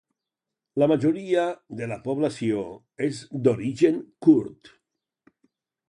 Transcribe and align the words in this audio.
La 0.83 0.87
majoria 0.91 1.43
de 1.81 1.89
la 1.93 1.99
població 2.07 2.65
és 3.09 3.21
d'origen 3.49 4.01
kurd. 4.29 4.77